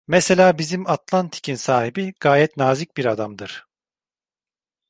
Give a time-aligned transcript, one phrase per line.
[0.07, 3.65] Mesela bizim Atlantik'in sahibi gayet nazik bir adamdır.